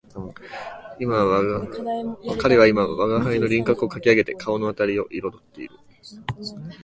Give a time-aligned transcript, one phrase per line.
[2.41, 5.75] 彼は今吾輩の輪廓をかき上げて顔のあたりを色彩っている